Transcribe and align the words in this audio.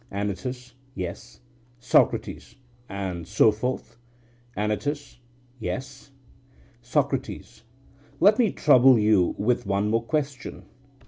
ANYTUS: 0.11 0.73
Yes. 0.95 1.41
SOCRATES: 1.77 2.55
And 2.89 3.27
so 3.27 3.51
forth? 3.51 3.97
ANYTUS: 4.57 5.19
Yes. 5.59 6.09
SOCRATES: 6.81 7.61
Let 8.19 8.39
me 8.39 8.51
trouble 8.51 8.97
you 8.97 9.35
with 9.37 9.67
one 9.67 9.91
more 9.91 10.01
question. 10.01 10.63